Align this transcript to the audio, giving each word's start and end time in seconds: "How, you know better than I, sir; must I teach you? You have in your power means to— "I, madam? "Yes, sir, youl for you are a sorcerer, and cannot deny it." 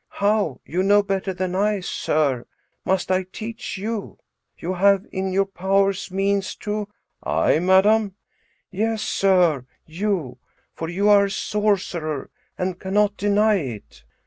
"How, 0.23 0.59
you 0.65 0.81
know 0.81 1.03
better 1.03 1.31
than 1.31 1.53
I, 1.53 1.79
sir; 1.79 2.47
must 2.85 3.11
I 3.11 3.21
teach 3.21 3.77
you? 3.77 4.17
You 4.57 4.73
have 4.73 5.05
in 5.11 5.31
your 5.31 5.45
power 5.45 5.93
means 6.09 6.55
to— 6.55 6.87
"I, 7.21 7.59
madam? 7.59 8.15
"Yes, 8.71 9.03
sir, 9.03 9.67
youl 9.87 10.39
for 10.73 10.89
you 10.89 11.07
are 11.07 11.25
a 11.25 11.29
sorcerer, 11.29 12.31
and 12.57 12.79
cannot 12.79 13.15
deny 13.15 13.57
it." 13.57 14.03